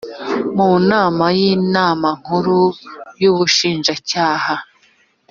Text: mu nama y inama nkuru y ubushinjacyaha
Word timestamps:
mu 0.55 0.71
nama 0.89 1.25
y 1.37 1.39
inama 1.53 2.07
nkuru 2.19 2.59
y 3.21 3.25
ubushinjacyaha 3.31 4.55